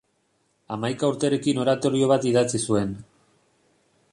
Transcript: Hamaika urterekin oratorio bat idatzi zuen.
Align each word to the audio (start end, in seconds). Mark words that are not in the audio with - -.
Hamaika 0.75 1.09
urterekin 1.13 1.61
oratorio 1.65 2.09
bat 2.13 2.25
idatzi 2.31 2.63
zuen. 2.71 2.97